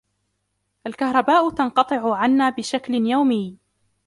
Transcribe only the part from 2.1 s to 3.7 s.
عنا بشكلٍ يَومي.